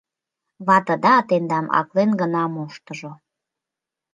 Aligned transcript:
Ватыда 0.67 1.15
тендам 1.29 1.65
аклен 1.79 2.11
гына 2.21 2.43
моштыжо. 2.53 3.11